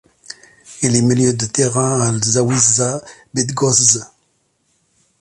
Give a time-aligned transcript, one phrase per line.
[0.81, 3.03] Il est milieu de terrain à l'Zawisza
[3.35, 3.99] Bydgoszcz.